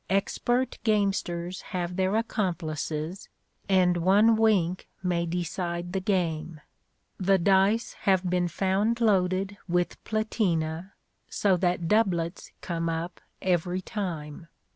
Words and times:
Expert 0.09 0.79
gamesters 0.83 1.61
have 1.77 1.95
their 1.95 2.15
accomplices, 2.15 3.29
and 3.69 3.97
one 3.97 4.35
wink 4.35 4.89
may 5.03 5.27
decide 5.27 5.93
the 5.93 5.99
game. 5.99 6.59
The 7.19 7.37
dice 7.37 7.93
have 8.09 8.27
been 8.27 8.47
found 8.47 8.99
loaded 8.99 9.57
with 9.69 10.03
platina, 10.03 10.93
so 11.29 11.55
that 11.57 11.87
"doublets" 11.87 12.51
come 12.61 12.89
up 12.89 13.21
every 13.43 13.79
time. 13.83 14.47